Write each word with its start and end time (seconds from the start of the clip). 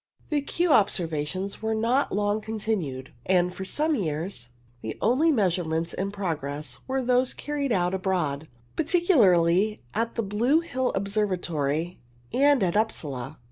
The 0.29 0.41
Kew 0.41 0.71
observations 0.73 1.61
were 1.61 1.75
not 1.75 2.11
long 2.11 2.41
continued, 2.41 3.13
and 3.27 3.53
for 3.53 3.63
some 3.63 3.93
years 3.93 4.49
the 4.81 4.97
only 4.99 5.31
measurements 5.31 5.93
in 5.93 6.09
progress 6.09 6.79
were 6.87 7.03
those 7.03 7.35
carried 7.35 7.71
out 7.71 7.93
abroad, 7.93 8.47
particularly 8.75 9.83
at 9.93 10.15
the 10.15 10.23
Blue 10.23 10.59
Hill 10.61 10.91
Observatory 10.95 11.99
and 12.33 12.63
at 12.63 12.75
Upsala. 12.75 13.37